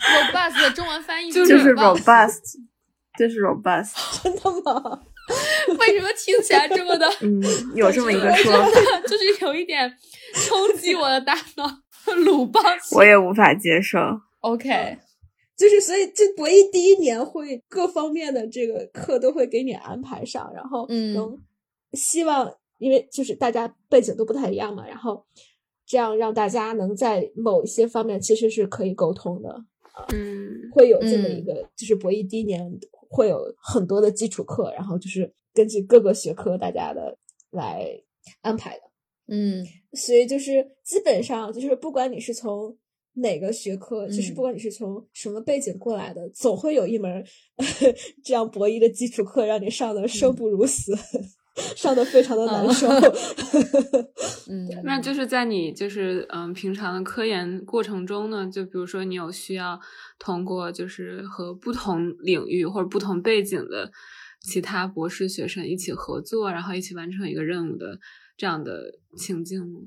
[0.00, 2.40] ？robust 的中文翻译就是 robust，
[3.18, 5.02] 就是 robust，真的吗？
[5.78, 7.06] 为什么听起来这么的？
[7.20, 7.42] 嗯，
[7.74, 8.52] 有这么一个说，
[9.08, 9.92] 就是有一点
[10.34, 11.82] 冲击我的大脑。
[12.24, 13.98] 鲁棒，我也无法接受。
[14.38, 14.96] OK，
[15.58, 21.36] 就是所以这博弈第一年会各方面的这个课都会给你安排上，然后能
[21.94, 25.26] 希望，因为就是大家背景都不太一样嘛，然后
[25.86, 29.64] 这样让大家能在某一些方面其实是可以沟通的。
[30.12, 32.70] 嗯，会有这么一个，就是博弈第一年
[33.08, 37.16] 会有很多的基础课，然后就是根据各个学科大家的
[37.50, 37.86] 来
[38.42, 38.82] 安排的。
[39.28, 42.76] 嗯，所以就是基本上就是不管你是从
[43.14, 47.24] 哪个学科，就是不管你是从什么背景过来的，总会有一门
[48.22, 50.92] 这样博弈的基础课让你上的生不如死，
[51.74, 52.88] 上的非常的难受。
[54.48, 59.80] 嗯，那就是在你就是嗯平常的科研过程中呢，就比如说你有需要
[60.18, 63.90] 通过就是和不同领域或者不同背景的
[64.42, 67.98] 其他博士学生一起合作，然后一起完成一个任务的。
[68.38, 69.80] 这样的情境吗？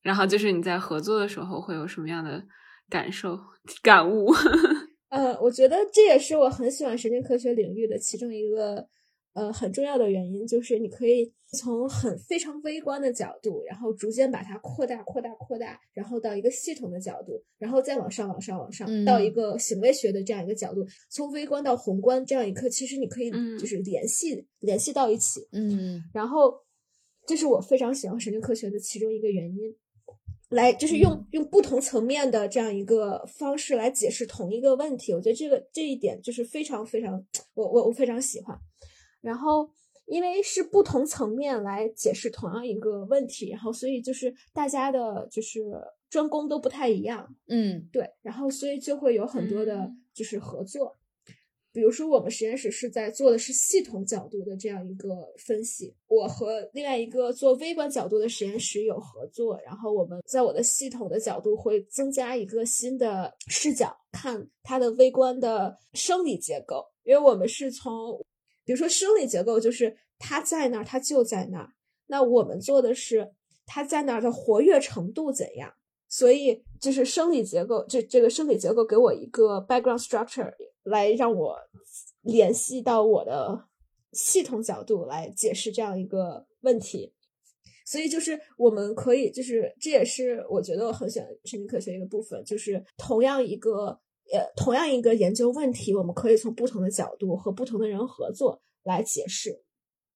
[0.00, 2.42] 然后就是你在合作的时候会有什么样的
[2.88, 3.38] 感受、
[3.82, 4.32] 感悟？
[5.12, 8.88] 呃，我觉得这也是我很喜欢神经科学领域的其中一个
[9.34, 25.46] 呃很重要的原因，就是你可以从很非常微观的角度，然后逐渐把它扩大、扩大、扩大，然后到一个系统的角度，然后再往上、往上、往上，到一个行为学的这样一个角度，从微观到宏观这样一刻，其实你可以就是联系联系到一起。
[25.52, 26.54] 嗯，然后。
[27.26, 29.76] 这是我非常喜欢神经科学的其中一个原因，
[30.48, 35.12] 来就是用用不同层面的这样一个方式来解释同一个问题。
[35.12, 38.58] 我觉得这个这一点就是非常非常，我我我非常喜欢。
[39.20, 39.68] 然后
[40.06, 45.60] 因为是不同层面来解释同样一个问题，然后所以就是大家的就是
[46.08, 47.34] 专攻都不太一样。
[47.48, 50.96] 嗯，对，然后所以就会有很多的就是合作。
[51.72, 55.94] 比如说，我们实验室是在做的是系统角度的这样一个分析。
[56.08, 66.84] 我和另外一个做微观角度的实验室有合作，然后我们在我的系统的角度会增加一个新的视角，看它的微观的生理结构。
[67.04, 68.20] 因为我们是从，
[68.70, 71.72] 比如说生理结构，就是它在那儿，它就在那儿。
[72.06, 73.32] 那我们做的是
[73.66, 75.74] 它在那儿的活跃程度怎样？
[76.08, 80.52] 所以就是生理结构，这这个生理结构给我一个 background structure。
[80.84, 81.58] 来让我
[82.22, 83.66] 联系到我的
[84.12, 87.12] 系统角度来解释这样一个问题，
[87.84, 94.00] 所以就是我们可以，就是这也是我觉得我很喜欢神经科学一个部分，就是同样一个
[94.32, 99.64] 呃同样一个研究问题，我们可以从不同的角度和不同的人合作来解释。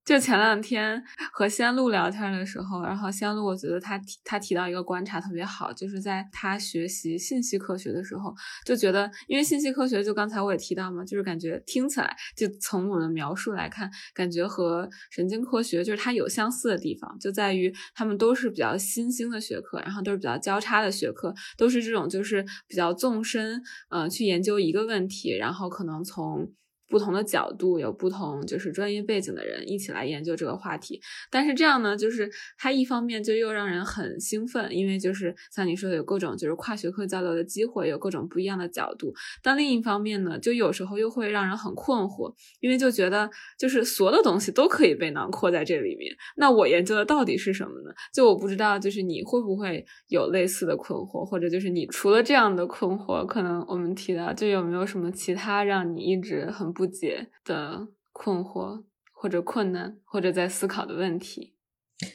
[0.05, 8.35] 就前两天和仙露聊天的时候，然后仙露我觉得他提他提到一个观察特别好，就是在他学习信息科学的时候，
[8.67, 26.53] 就觉得因为信息科学就刚才我也提到嘛，就是感觉听起来就从我们的描述来看，感觉和神经科学就是它有相似的地方，就在于他们都是比较新兴的学科，然后都是比较交叉的学科，都是这种就是比较纵深，嗯，去研究一个问题，然后可能从。
[26.95, 31.01] 不同的角度，有不同就是专业背景的人一起来研究这个话题。
[31.29, 39.13] 但是这样呢，就是它一方面就又让人很兴奋，因为就是像你说的，有各种就是跨学科交流的机会，有各种不一样的角度。
[39.43, 43.29] 但另一方面呢，就有时候又会让人很困惑，因为就觉得
[43.59, 46.15] 就是所有的东西都可以被囊括在这里面。
[46.37, 47.91] 那我研究的到底是什么呢？
[48.13, 56.73] 就我不知道，就是你会不会有类似的困惑，或者就是你除了这样的困惑，可能我们提到就有没有什么其他让你一直很。
[56.75, 61.55] 不不解的困惑，或者困难，或者在思考的问题。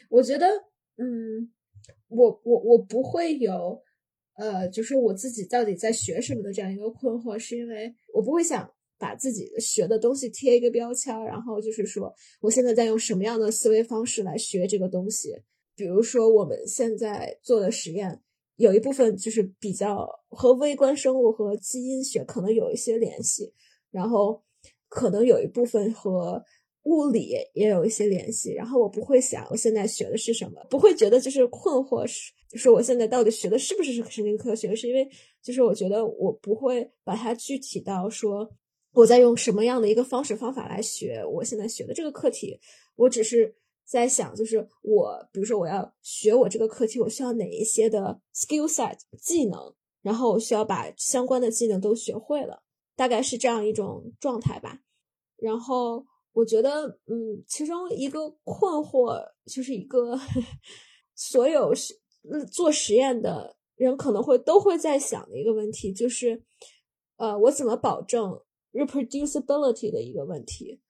[0.10, 0.46] 我觉得，
[0.98, 1.52] 嗯，
[2.08, 3.82] 我我我不会有，
[4.36, 15.34] 呃，就是我自己到底在学什么的这样一个困惑，是因为我不会想把自己学的东西贴一个标签，然后就是说我现在在用什么样的思维方式来学这个东西。
[15.76, 18.22] 比如说我们现在做的实验，
[18.58, 23.52] 有一部分就是比较和微观生物和基因学可能有一些联系，
[23.90, 24.44] 然后。
[24.90, 26.44] 可能有一部分和
[26.84, 28.52] 物理也有一些联系。
[28.54, 34.76] 然后我不会想我现在学的是什么，不会觉得就是困惑，是就是我现在到底学的是不是神经科学？
[34.76, 35.08] 是因为
[35.42, 38.50] 就是我觉得我不会把它具体到说
[38.94, 42.60] 我在用什么样的一个方式方法来学我现在学的这个课题，
[42.96, 43.56] 我只是。
[43.92, 49.58] 在想，就是我，比如说我要学我这个课题，我需要哪一些的 skill set 技能，
[50.04, 52.62] 然后我需要把相关的技能都学会了，
[53.00, 54.82] 大概是这样一种状态吧。
[55.38, 60.20] 然后我觉得，嗯，其中一个困惑就是一个
[61.16, 61.98] 所有是
[62.52, 66.44] 做实验的人可能会都会在想的一个问题，就是，
[67.16, 68.38] 呃，我怎么保证
[68.74, 70.82] reproducibility 的一个问题。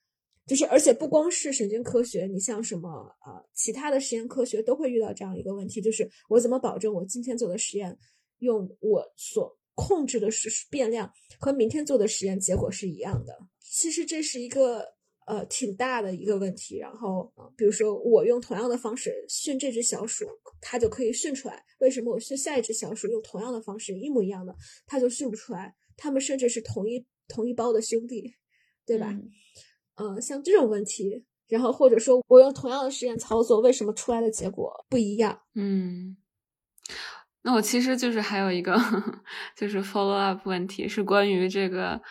[0.48, 2.90] 就是，而且不光是神经科学，你像什么
[3.24, 7.96] 呃，其他的实验科学都会遇到这样一个问题，就是我怎么保证我今天做的实验，
[8.40, 11.10] 用我所控制的是变量
[11.40, 13.34] 和明天做的实验结果是一样的？
[13.62, 14.86] 其实这是一个
[15.26, 16.78] 呃挺大的一个问题。
[16.78, 20.26] 然后，比如说我用同样的方式训这只小鼠，
[20.60, 24.54] 它就可以训出来；为什么我训下一只小鼠用同样的方式一模一样的，
[24.86, 25.74] 它就训不出来？
[25.96, 28.34] 它们甚至是同一同一包的兄弟，
[28.86, 29.18] 对吧？
[29.96, 35.42] 嗯，像这种问题，然后或者说我用同样的实验操作，为什么出来的结果不一样？
[35.56, 36.18] 嗯，
[37.44, 38.78] 那我其实就是还有一个
[39.56, 42.02] 就是 follow up 问题，是关于这个。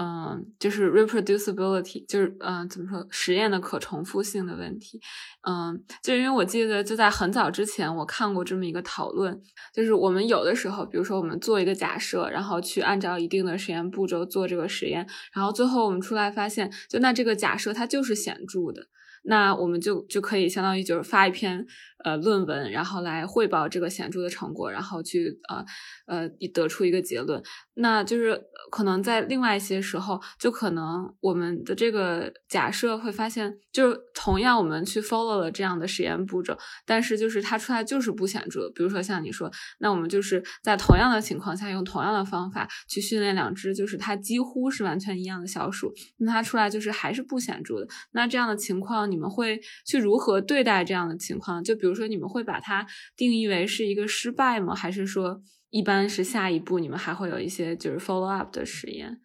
[0.00, 5.00] 嗯，就是 reproducibility，就是嗯，怎么说实验的可重复性的问题。
[5.42, 9.36] 嗯，就因为我记得就在很早之前，我看过这么一个讨论，
[9.74, 18.86] 就是我们有的时候，比如说我们做一个假设，然后去按照一定的实验步骤做这个实验，然后最后我们出来发现，就那这个假设它就是显著的。
[19.24, 21.66] 那我们就就可以相当于就是发一篇
[22.04, 25.64] 呃论文，然后来汇报这个显著的成果，然后去呃
[26.06, 27.42] 呃得出一个结论。
[27.74, 28.40] 那就是
[28.70, 38.72] 可能在另外一些时候，就可能我们的这个假设会发现，就是同样我们去 follow 了这样的实验步骤，但是就是它出来就是不显著的。
[38.74, 47.86] 比如说像你说，那我们就是在同样的情况下用同样的方法去训练两只，就是它几乎是完全一样的小鼠，那它出来就是还是不显著的。
[48.10, 51.62] 那这样的情况，你们会去如何对待这样的情况？
[51.62, 52.86] 就比如比如说你们会把它
[53.16, 54.74] 定义为是一个失败吗？
[54.74, 55.40] 还是说？
[55.70, 59.20] 一般是下一步，你们还会有一些就是 follow up 的实验，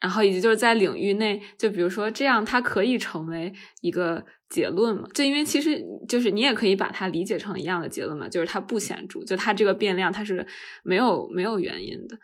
[0.00, 5.08] 然后以及就是在领域内，就比如说这样，它可以成为一个结论嘛？
[5.14, 10.44] 就因为其实就是你也可以把它理解成一样的结论嘛，就是它不显著，就它这个变量它是
[10.82, 12.18] 没有没有原因的。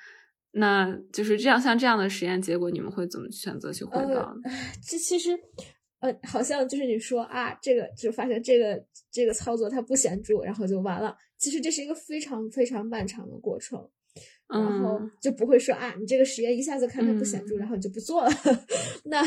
[0.51, 4.43] 那就是这样，像这样的实验结果，你们会怎么选择去汇报呢？
[4.85, 5.39] 这其实
[6.05, 11.17] 呃，好像就是你说啊，这个就发现这个这个操作它不显著，然后就完了。
[11.39, 13.89] 其实这是一个非常非常漫长的过程，
[14.47, 18.31] 然后就不会说啊，你这个实验一下子看它不显著，然后你就不做了，
[19.05, 19.25] 那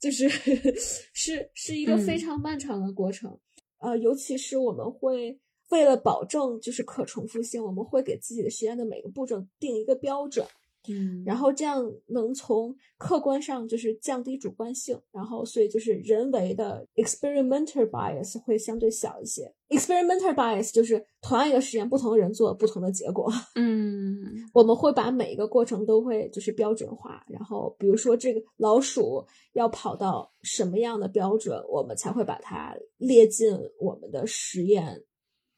[0.00, 0.26] 就是
[1.12, 3.38] 是是一个非常漫长的过程。
[3.80, 5.38] 呃，尤其是我们会
[5.68, 10.46] 为了保证就是可重复性，我们会给自己的实验的每个步骤定一个标准。
[10.88, 19.52] 嗯，然后这样能从客观上就是降低主观性，然后所以就是人为的 experimental bias 会相对小一些。
[19.68, 23.30] experimental bias 就是同样一个实验，不同的人做不同的结果。
[23.56, 24.24] 嗯，
[24.54, 35.04] 我们会把每一个过程都会就是标准化，然后比如说这个老鼠要跑到什么样的标准，我们才会把它列进我们的实验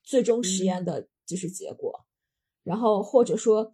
[0.02, 2.04] 最终实验的就是结果，
[2.64, 3.72] 然后或者说。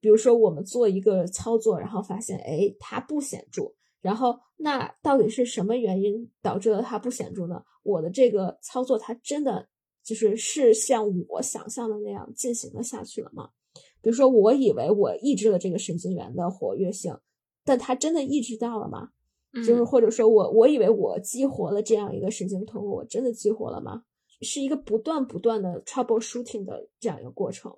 [0.00, 3.72] 比如说，我们做一个操作，然后发现，哎，它不显著。
[4.00, 7.62] 然后，那到底是什么原因导致了它不显著呢？
[7.82, 9.68] 我的这个操作，它真的
[10.04, 13.50] 就是是像我想象的那样进行了下去了吗？
[14.00, 17.18] 比如说，我以为我抑制了这个神经元的活跃性，
[17.64, 19.08] 但它真的抑制到了吗？
[19.66, 24.02] 就是或者说我我以为我激活了这样一个神经通路，我真的激活了吗？
[24.42, 27.74] 是一个不断不断的 trouble shooting 的这样一个过程。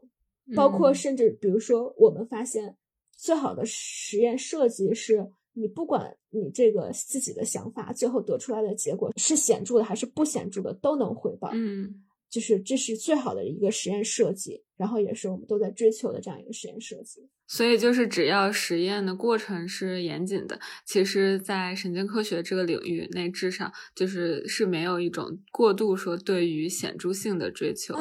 [0.54, 2.76] 包括甚至比如说，我们发现
[3.16, 11.50] 最好的实验设计是你不管你这个自己的想法，最后得出来的结果是显著的还是不显著的，都能回报。
[11.52, 17.28] 嗯，就是这是最好的一个实验设计，然后也是我们都在追求的这样一个实验设计。
[17.48, 27.96] 所以就是只要实验的过程是严谨的，其实，在神经科学这个领域内，至少就是是没有一种过度说对于显著性的追求。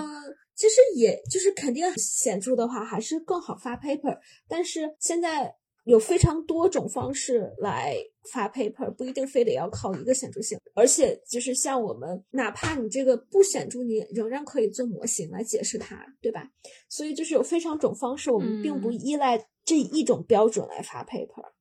[0.59, 4.19] 其实也就是肯定显著的话，还是更好发 paper。
[4.45, 5.55] 但是现在
[5.85, 7.95] 有非常多种方式来
[8.33, 10.59] 发 paper，不一定非得要靠一个显著性。
[10.75, 16.51] 而且就是像我们，哪怕你这个不显著，你仍然可以做模型来解释它，对吧？
[16.89, 21.41] 所以就是有非常种方式，我们并不依赖这一种标准来发 paper。
[21.41, 21.58] 嗯，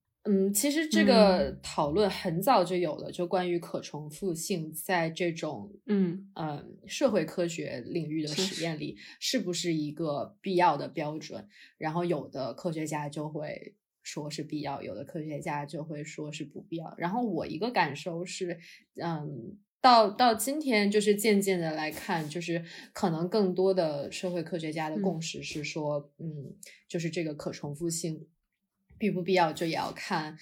[0.52, 11.48] 其实这个讨论很早就有了，就关于可重复性在这种嗯呃社会科学领域的实验里是不是一个必要的标准？
[11.78, 16.94] 然后有的科学家就会说是必要，有的科学家就会说是不必要。
[16.98, 18.58] 然后我一个感受是，
[19.02, 22.62] 嗯，到到今天就是渐渐的来看，就是
[22.92, 26.54] 可能更多的社会科学家的共识是说，嗯，
[26.86, 28.26] 就是这个可重复性。
[28.98, 30.36] 必不必要，就也要看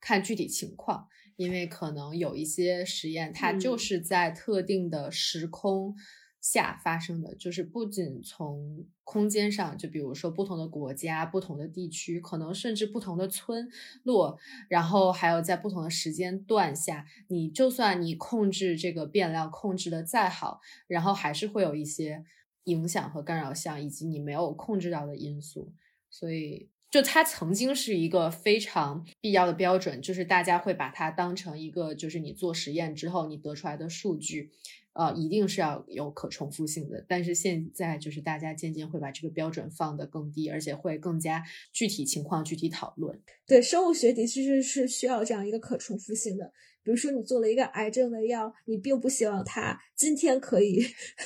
[0.00, 5.94] 看具体情况，因为可能有一些实验，它就是在特定的时空
[6.40, 13.68] 下发生的，就是不仅从空间上，就比如说不同的国家、不同的地区，可能甚至不同的村
[14.02, 14.36] 落，
[14.68, 22.24] 然后还有在不同的时间段下，你就算你控制这个变量控制的再好，然后还是会有一些
[22.64, 25.72] 影响和干扰项，以及你没有控制到的因素，
[26.10, 26.68] 所以。
[26.92, 34.50] 就它曾经是一个非常必要的标准，就是大家会把它当成一个，就是你做实验之后你得出来的数据，
[34.92, 37.02] 呃，一定是要有可重复性的。
[37.08, 43.18] 但是现在就是大家渐渐会把这个标准放得更低，而且会更加具体情况具体讨论。
[43.46, 46.52] 对，生物学其实是需要这样一个可重复性的。
[46.84, 50.84] 比如说，你做了一个癌症的药，你并不希望它今天可以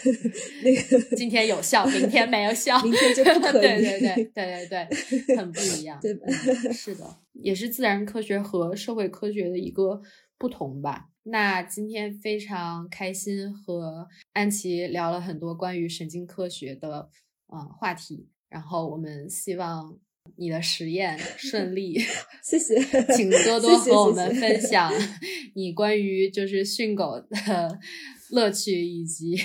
[0.62, 3.62] 那个今天有效，明天没有效， 明天就不可 以。
[3.62, 4.88] 对对对对对
[5.26, 6.26] 对，很不一样，对吧？
[6.72, 10.00] 是的，也是自然科学和社会科学的一个
[10.38, 11.08] 不同吧。
[11.24, 17.08] 那今天非常开心和安琪聊了很多关于神经科学的
[17.48, 19.98] 呃话题，然后我们希望。
[20.38, 21.98] 你的实验 顺利，
[22.42, 22.74] 谢谢，
[23.16, 24.92] 请多多和我们分享
[25.54, 27.78] 你关于就是训狗的
[28.30, 29.38] 乐趣，以及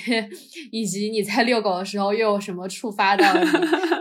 [0.71, 3.45] 以及你在遛狗的时候又有什么触发到你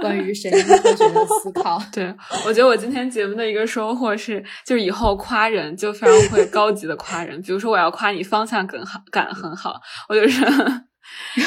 [0.01, 1.81] 关于神经科学的思考？
[1.93, 2.15] 对
[2.47, 10.45] 我觉得我今天节目的一个收获是，就是以后夸人就非常会高级的夸人，比如说我要夸你方向感好感很好，我就是。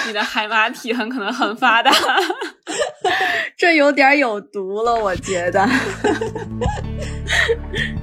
[0.07, 1.89] 你的海马体很可能很发达，
[3.57, 5.67] 这有点有毒了，我觉得。